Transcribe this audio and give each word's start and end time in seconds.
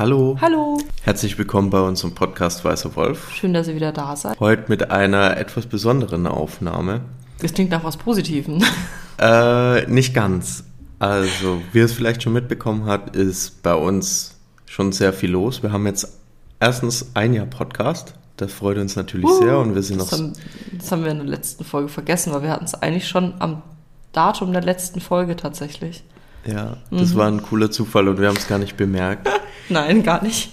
Hallo. 0.00 0.38
Hallo. 0.40 0.78
Herzlich 1.02 1.36
willkommen 1.36 1.68
bei 1.68 1.78
unserem 1.78 2.14
Podcast 2.14 2.64
Weißer 2.64 2.96
Wolf. 2.96 3.34
Schön, 3.34 3.52
dass 3.52 3.68
ihr 3.68 3.74
wieder 3.74 3.92
da 3.92 4.16
seid. 4.16 4.40
Heute 4.40 4.64
mit 4.68 4.90
einer 4.90 5.36
etwas 5.36 5.66
besonderen 5.66 6.26
Aufnahme. 6.26 7.02
Das 7.42 7.52
klingt 7.52 7.70
nach 7.70 7.84
was 7.84 7.98
Positivem. 7.98 8.64
Äh, 9.18 9.86
nicht 9.90 10.14
ganz. 10.14 10.64
Also, 10.98 11.60
wie 11.72 11.80
ihr 11.80 11.84
es 11.84 11.92
vielleicht 11.92 12.22
schon 12.22 12.32
mitbekommen 12.32 12.86
habt, 12.86 13.14
ist 13.14 13.62
bei 13.62 13.74
uns 13.74 14.38
schon 14.64 14.92
sehr 14.92 15.12
viel 15.12 15.32
los. 15.32 15.62
Wir 15.62 15.70
haben 15.70 15.86
jetzt 15.86 16.18
erstens 16.60 17.10
ein 17.12 17.34
Jahr 17.34 17.44
Podcast. 17.44 18.14
Das 18.38 18.50
freut 18.50 18.78
uns 18.78 18.96
natürlich 18.96 19.26
uh, 19.26 19.42
sehr 19.42 19.58
und 19.58 19.74
wir 19.74 19.82
sind 19.82 20.00
das 20.00 20.12
noch. 20.12 20.18
Haben, 20.18 20.32
das 20.78 20.90
haben 20.90 21.04
wir 21.04 21.10
in 21.10 21.18
der 21.18 21.26
letzten 21.26 21.64
Folge 21.64 21.90
vergessen, 21.90 22.32
weil 22.32 22.44
wir 22.44 22.50
hatten 22.50 22.64
es 22.64 22.72
eigentlich 22.72 23.06
schon 23.06 23.34
am 23.40 23.60
Datum 24.12 24.54
der 24.54 24.62
letzten 24.62 25.02
Folge 25.02 25.36
tatsächlich. 25.36 26.02
Ja, 26.46 26.78
das 26.90 27.10
mhm. 27.10 27.16
war 27.16 27.28
ein 27.28 27.42
cooler 27.42 27.70
Zufall 27.70 28.08
und 28.08 28.18
wir 28.18 28.28
haben 28.28 28.38
es 28.38 28.48
gar 28.48 28.58
nicht 28.58 28.78
bemerkt. 28.78 29.28
Nein, 29.70 30.02
gar 30.02 30.22
nicht. 30.22 30.52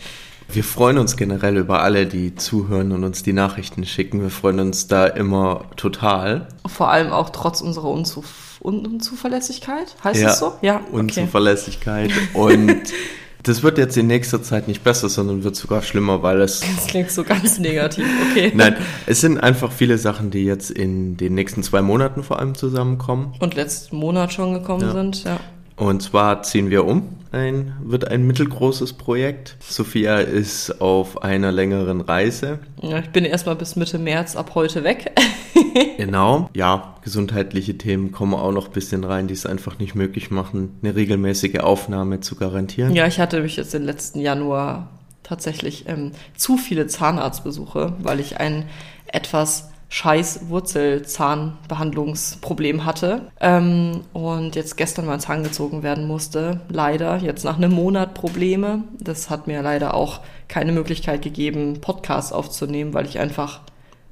Wir 0.50 0.64
freuen 0.64 0.98
uns 0.98 1.18
generell 1.18 1.58
über 1.58 1.82
alle, 1.82 2.06
die 2.06 2.36
zuhören 2.36 2.94
und 2.94 3.04
uns 3.04 3.22
die 3.22 3.34
Nachrichten 3.34 3.86
schicken. 3.86 4.22
Wir 4.22 4.30
freuen 4.30 4.60
uns 4.62 4.88
da 4.88 5.06
immer 5.06 5.66
total. 5.76 6.48
Vor 6.66 6.90
allem 6.90 7.12
auch 7.12 7.32
trotz 7.32 7.62
unserer 7.62 7.90
Unzuf 7.90 8.44
Unzuverlässigkeit, 8.60 9.96
heißt 10.04 10.20
ja, 10.20 10.30
es 10.30 10.40
so? 10.40 10.54
Ja, 10.62 10.78
okay. 10.78 10.92
Unzuverlässigkeit. 10.92 12.12
Und 12.34 12.82
das 13.44 13.64
wird 13.64 13.78
jetzt 13.78 13.96
in 13.98 14.08
nächster 14.08 14.42
Zeit 14.42 14.68
nicht 14.68 14.84
besser, 14.84 15.10
sondern 15.10 15.44
wird 15.44 15.56
sogar 15.56 15.82
schlimmer, 15.84 16.24
weil 16.24 16.42
es. 16.42 16.62
Das 16.62 16.88
klingt 16.88 17.12
so 17.12 17.24
ganz 17.24 17.60
negativ, 17.60 18.06
okay. 18.32 18.52
Nein, 18.56 18.76
es 19.06 19.22
sind 19.22 19.38
einfach 19.38 19.72
viele 19.72 19.98
Sachen, 19.98 20.32
die 20.32 20.44
jetzt 20.44 20.72
in 20.72 21.18
den 21.18 21.36
nächsten 21.36 21.62
zwei 21.62 21.82
Monaten 21.82 22.24
vor 22.24 22.40
allem 22.40 22.56
zusammenkommen. 22.56 23.34
Und 23.40 23.54
letzten 23.54 23.98
Monat 23.98 24.34
schon 24.34 24.54
gekommen 24.54 24.82
ja. 24.82 24.92
sind, 24.92 25.24
ja. 25.24 25.40
Und 25.78 26.02
zwar 26.02 26.42
ziehen 26.42 26.70
wir 26.70 26.86
um. 26.86 27.04
Ein, 27.32 27.74
wird 27.84 28.08
ein 28.08 28.26
mittelgroßes 28.26 28.94
Projekt. 28.94 29.58
Sophia 29.60 30.20
ist 30.20 30.82
auf 30.82 31.22
einer 31.22 31.52
längeren 31.52 32.02
Reise. 32.02 32.60
Ja, 32.82 33.00
ich 33.00 33.10
bin 33.10 33.26
erstmal 33.26 33.56
bis 33.56 33.76
Mitte 33.76 34.00
März 34.00 34.36
ab 34.36 34.56
heute 34.56 34.84
weg. 34.84 35.12
genau. 35.98 36.50
Ja, 36.56 36.96
gesundheitliche 37.04 37.78
Themen 37.78 38.12
kommen 38.12 38.34
auch 38.34 38.52
noch 38.52 38.68
ein 38.68 38.74
bisschen 38.74 39.04
rein, 39.04 39.28
die 39.28 39.36
es 39.36 39.46
einfach 39.46 39.78
nicht 39.78 39.94
möglich 39.94 40.32
machen, 40.32 40.80
eine 40.82 40.96
regelmäßige 40.96 41.60
Aufnahme 41.60 42.22
zu 42.22 42.36
garantieren. 42.36 42.96
Ja, 42.96 43.06
ich 43.06 43.20
hatte 43.20 43.42
mich 43.42 43.58
jetzt 43.58 43.74
den 43.74 43.84
letzten 43.84 44.20
Januar 44.20 44.90
tatsächlich 45.22 45.88
ähm, 45.88 46.14
zu 46.36 46.58
viele 46.58 46.88
Zahnarztbesuche, 46.88 47.94
weil 48.00 48.20
ich 48.20 48.40
ein 48.40 48.66
etwas 49.06 49.70
scheiß 49.90 50.50
Wurzelzahnbehandlungsproblem 50.50 52.86
hatte 52.86 53.32
ähm, 53.40 54.02
und 54.14 54.56
jetzt 54.56 54.76
gestern 54.76 55.06
mal 55.06 55.20
Zahn 55.20 55.44
gezogen 55.44 55.84
werden 55.84 56.08
musste. 56.08 56.62
Leider, 56.70 57.18
jetzt 57.18 57.46
nach 57.46 57.58
einem 57.58 57.74
Monat 57.74 58.14
Probleme. 58.14 58.84
Das 59.00 59.30
hat 59.30 59.48
mir 59.48 59.62
leider 59.62 59.94
auch 59.94 60.20
keine 60.48 60.74
Möglichkeit 60.74 61.22
gegeben, 61.22 61.82
Podcasts 61.82 62.34
aufzunehmen, 62.34 62.94
weil 62.94 63.06
ich 63.06 63.20
einfach 63.20 63.62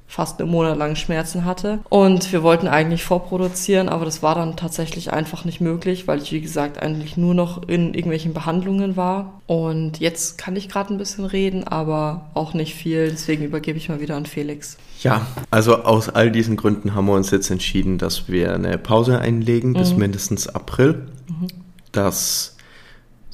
fast 0.06 0.40
einen 0.40 0.50
Monat 0.50 0.78
lang 0.78 0.96
Schmerzen 0.96 1.44
hatte. 1.44 1.80
Und 1.88 2.32
wir 2.32 2.42
wollten 2.42 2.68
eigentlich 2.68 3.02
vorproduzieren, 3.04 3.88
aber 3.88 4.04
das 4.04 4.22
war 4.22 4.34
dann 4.34 4.56
tatsächlich 4.56 5.12
einfach 5.12 5.44
nicht 5.44 5.60
möglich, 5.60 6.06
weil 6.06 6.22
ich, 6.22 6.32
wie 6.32 6.40
gesagt, 6.40 6.80
eigentlich 6.80 7.16
nur 7.16 7.34
noch 7.34 7.68
in 7.68 7.94
irgendwelchen 7.94 8.32
Behandlungen 8.32 8.96
war. 8.96 9.40
Und 9.46 9.98
jetzt 9.98 10.38
kann 10.38 10.56
ich 10.56 10.68
gerade 10.68 10.94
ein 10.94 10.98
bisschen 10.98 11.24
reden, 11.24 11.64
aber 11.64 12.26
auch 12.34 12.54
nicht 12.54 12.74
viel. 12.74 13.10
Deswegen 13.10 13.44
übergebe 13.44 13.78
ich 13.78 13.88
mal 13.88 14.00
wieder 14.00 14.16
an 14.16 14.26
Felix. 14.26 14.76
Ja, 15.02 15.26
also 15.50 15.82
aus 15.84 16.08
all 16.08 16.30
diesen 16.30 16.56
Gründen 16.56 16.94
haben 16.94 17.06
wir 17.06 17.14
uns 17.14 17.30
jetzt 17.30 17.50
entschieden, 17.50 17.98
dass 17.98 18.28
wir 18.28 18.54
eine 18.54 18.78
Pause 18.78 19.18
einlegen 19.18 19.70
mhm. 19.70 19.74
bis 19.74 19.96
mindestens 19.96 20.48
April. 20.48 21.08
Mhm. 21.28 21.48
Dass 21.92 22.55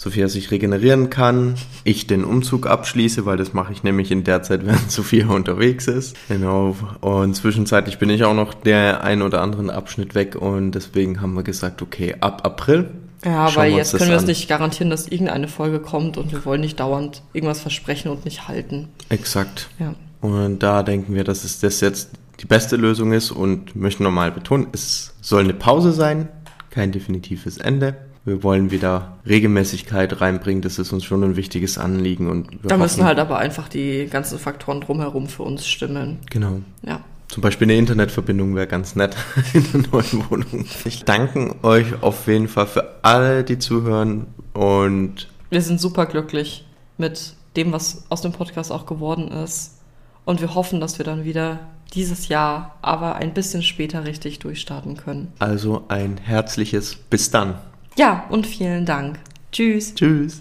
Sophia 0.03 0.29
sich 0.29 0.51
regenerieren 0.51 1.11
kann, 1.11 1.55
ich 1.85 2.09
den 2.09 2.25
Umzug 2.25 2.67
abschließe, 2.67 3.25
weil 3.25 3.37
das 3.37 3.53
mache 3.53 3.73
ich 3.73 3.85
nämlich 3.85 4.11
in 4.11 4.25
der 4.25 4.43
Zeit, 4.43 4.67
während 4.67 4.91
Sophia 4.91 5.29
unterwegs 5.29 5.87
ist. 5.87 6.17
Genau. 6.29 6.75
Und 7.01 7.37
zwischenzeitlich 7.37 7.99
bin 7.99 8.11
ich 8.11 8.25
auch 8.25 8.35
noch 8.35 8.53
der 8.53 9.05
ein 9.05 9.23
oder 9.23 9.41
anderen 9.41 9.71
Abschnitt 9.71 10.17
weg 10.17 10.35
und 10.35 10.73
deswegen 10.73 11.21
haben 11.21 11.35
wir 11.35 11.45
gesagt, 11.45 11.83
okay, 11.83 12.17
ab 12.19 12.41
April. 12.45 12.91
Ja, 13.25 13.55
weil 13.55 13.75
jetzt 13.75 13.97
können 13.97 14.11
wir 14.11 14.17
es 14.17 14.27
nicht 14.27 14.49
garantieren, 14.49 14.91
dass 14.91 15.07
irgendeine 15.07 15.47
Folge 15.47 15.79
kommt 15.79 16.19
und 16.19 16.33
wir 16.33 16.45
wollen 16.45 16.63
nicht 16.63 16.81
dauernd 16.81 17.23
irgendwas 17.33 17.61
versprechen 17.61 18.11
und 18.11 18.25
nicht 18.25 18.49
halten. 18.49 18.89
Exakt. 19.09 19.69
Ja. 19.79 19.95
Und 20.21 20.65
da 20.65 20.83
denken 20.83 21.15
wir, 21.15 21.23
dass 21.23 21.45
es 21.45 21.61
das 21.61 21.81
jetzt 21.81 22.11
die 22.41 22.47
beste 22.47 22.75
Lösung 22.75 23.13
ist 23.13 23.31
und 23.31 23.77
möchten 23.77 24.03
nochmal 24.03 24.33
betonen, 24.33 24.67
es 24.73 25.15
soll 25.21 25.45
eine 25.45 25.55
Pause 25.55 25.93
sein, 25.93 26.29
kein 26.73 26.91
definitives 26.91 27.59
Ende 27.59 27.97
wir 28.25 28.43
wollen 28.43 28.71
wieder 28.71 29.19
Regelmäßigkeit 29.27 30.21
reinbringen. 30.21 30.63
Das 30.63 30.79
ist 30.79 30.93
uns 30.93 31.05
schon 31.05 31.25
ein 31.25 31.37
wichtiges 31.37 31.77
Anliegen. 31.77 32.31
Und 32.31 32.51
da 32.63 32.77
müssen 32.77 33.05
halt 33.05 33.19
aber 33.19 33.39
einfach 33.39 33.69
die 33.69 34.07
ganzen 34.09 34.39
Faktoren 34.39 34.81
drumherum 34.81 35.27
für 35.27 35.43
uns 35.43 35.67
stimmen. 35.67 36.19
Genau. 36.31 36.61
Ja. 36.83 37.01
Zum 37.29 37.41
Beispiel 37.41 37.67
eine 37.67 37.77
Internetverbindung 37.77 38.55
wäre 38.55 38.67
ganz 38.67 38.95
nett 38.95 39.17
in 39.55 39.67
der 39.73 39.91
neuen 39.91 40.31
Wohnung. 40.31 40.67
Ich 40.85 41.05
danke 41.05 41.57
euch 41.63 42.03
auf 42.03 42.27
jeden 42.29 42.47
Fall 42.47 42.67
für 42.67 42.97
alle, 43.03 43.43
die 43.43 43.59
zuhören 43.59 44.27
und 44.53 45.29
wir 45.49 45.63
sind 45.63 45.81
super 45.81 46.07
glücklich 46.07 46.67
mit 46.99 47.35
dem, 47.57 47.73
was 47.73 48.05
aus 48.11 48.21
dem 48.23 48.33
Podcast 48.33 48.71
auch 48.71 48.87
geworden 48.87 49.29
ist. 49.29 49.79
Und 50.25 50.41
wir 50.41 50.55
hoffen, 50.55 50.81
dass 50.81 50.99
wir 50.99 51.05
dann 51.05 51.25
wieder 51.25 51.61
dieses 51.95 52.29
Jahr, 52.29 52.79
aber 52.83 53.17
ein 53.17 53.35
bisschen 53.35 53.63
später 53.63 54.05
richtig 54.05 54.39
durchstarten 54.39 54.97
können. 54.97 55.33
Also 55.39 55.85
ein 55.89 56.17
herzliches 56.17 56.97
Bis 56.97 57.31
dann. 57.31 57.55
Ja, 57.99 58.25
und 58.31 58.47
vielen 58.47 58.87
Dank. 58.87 59.19
Tschüss. 59.53 59.95
Tschüss. 59.95 60.41